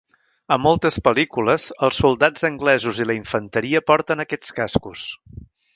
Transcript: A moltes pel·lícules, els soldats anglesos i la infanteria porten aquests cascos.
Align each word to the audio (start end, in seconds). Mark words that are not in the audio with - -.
A 0.53 0.55
moltes 0.61 0.95
pel·lícules, 1.07 1.67
els 1.89 2.01
soldats 2.05 2.49
anglesos 2.51 3.03
i 3.05 3.09
la 3.11 3.19
infanteria 3.21 3.87
porten 3.93 4.25
aquests 4.27 4.61
cascos. 4.63 5.11